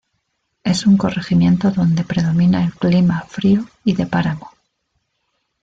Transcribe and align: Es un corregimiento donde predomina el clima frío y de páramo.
Es 0.63 0.87
un 0.87 0.97
corregimiento 0.97 1.69
donde 1.69 2.03
predomina 2.03 2.63
el 2.63 2.71
clima 2.73 3.21
frío 3.29 3.65
y 3.83 3.93
de 3.93 4.07
páramo. 4.07 4.49